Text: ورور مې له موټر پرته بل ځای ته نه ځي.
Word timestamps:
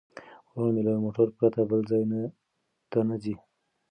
ورور 0.53 0.71
مې 0.75 0.81
له 0.87 0.91
موټر 1.05 1.27
پرته 1.37 1.61
بل 1.69 1.79
ځای 1.89 2.03
ته 2.91 2.99
نه 3.09 3.15
ځي. 3.23 3.35